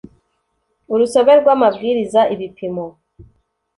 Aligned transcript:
urusobe 0.93 1.31
rw 1.39 1.47
amabwiriza 1.55 2.21
ibipimo 2.33 2.85